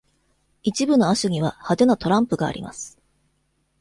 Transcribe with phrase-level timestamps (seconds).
[0.63, 2.97] 一部の亜種には「派手なトランプ」があります。